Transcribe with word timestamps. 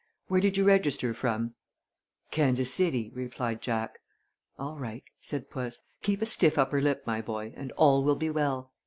Where 0.29 0.41
did 0.41 0.57
you 0.57 0.63
register 0.63 1.13
from?" 1.13 1.53
"Kansas 2.31 2.73
City," 2.73 3.11
replied 3.13 3.61
Jack. 3.61 3.99
[Illustration: 4.57 4.57
"GOOD 4.57 4.63
BYE, 4.63 4.67
JACK"] 4.67 4.67
"All 4.67 4.79
right," 4.79 5.03
said 5.19 5.49
puss. 5.51 5.83
"Keep 6.01 6.21
a 6.23 6.25
stiff 6.25 6.57
upper 6.57 6.81
lip, 6.81 7.03
my 7.05 7.21
boy, 7.21 7.53
and 7.55 7.71
all 7.73 8.03
will 8.03 8.15
be 8.15 8.31
well. 8.31 8.71